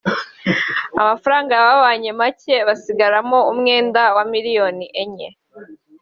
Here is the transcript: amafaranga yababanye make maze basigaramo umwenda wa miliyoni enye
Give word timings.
amafaranga 1.01 1.51
yababanye 1.59 2.09
make 2.19 2.53
maze 2.55 2.65
basigaramo 2.67 3.37
umwenda 3.51 4.01
wa 4.15 4.23
miliyoni 4.31 4.85
enye 5.01 5.29